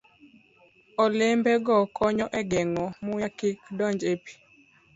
Olembego 1.03 1.75
konyo 1.97 2.25
e 2.39 2.41
geng'o 2.51 2.85
muya 3.05 3.29
kik 3.37 3.57
donj 3.77 3.99
e 4.13 4.15
pi. 4.23 4.33